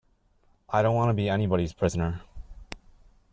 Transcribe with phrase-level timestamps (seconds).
[0.69, 2.11] I don’t want to be anybody’s prisoner.